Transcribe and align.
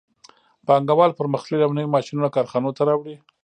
پانګوال 0.67 1.11
پرمختللي 1.19 1.65
او 1.65 1.71
نوي 1.77 1.87
ماشینونه 1.95 2.29
کارخانو 2.35 2.75
ته 2.77 2.81
راوړي 2.89 3.15